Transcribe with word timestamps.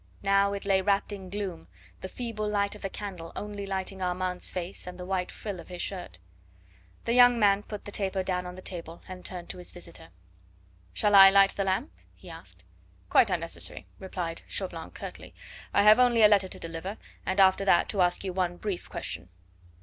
Now 0.23 0.53
it 0.53 0.65
lay 0.65 0.81
wrapped 0.81 1.11
in 1.13 1.29
gloom, 1.29 1.67
the 1.99 2.09
feeble 2.09 2.49
light 2.49 2.73
of 2.73 2.81
the 2.81 2.89
candle 2.89 3.31
only 3.35 3.67
lighting 3.67 4.01
Armand's 4.01 4.49
face 4.49 4.87
and 4.87 4.97
the 4.97 5.05
white 5.05 5.29
frill 5.31 5.59
of 5.59 5.67
his 5.67 5.83
shirt. 5.83 6.17
The 7.05 7.13
young 7.13 7.37
man 7.39 7.61
put 7.61 7.85
the 7.85 7.91
taper 7.91 8.23
down 8.23 8.47
on 8.47 8.55
the 8.55 8.63
table 8.63 9.03
and 9.07 9.23
turned 9.23 9.47
to 9.49 9.59
his 9.59 9.69
visitor. 9.69 10.07
"Shall 10.91 11.13
I 11.13 11.29
light 11.29 11.51
the 11.51 11.63
lamp?" 11.65 11.91
he 12.15 12.31
asked. 12.31 12.63
"Quite 13.11 13.29
unnecessary," 13.29 13.85
replied 13.99 14.41
Chauvelin 14.47 14.89
curtly. 14.89 15.35
"I 15.71 15.83
have 15.83 15.99
only 15.99 16.23
a 16.23 16.27
letter 16.27 16.47
to 16.47 16.57
deliver, 16.59 16.97
and 17.23 17.39
after 17.39 17.63
that 17.65 17.87
to 17.89 18.01
ask 18.01 18.23
you 18.23 18.33
one 18.33 18.57
brief 18.57 18.89
question." 18.89 19.29